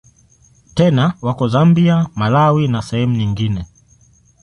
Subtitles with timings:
[0.73, 3.65] Tena wako Zambia, Malawi na sehemu nyingine.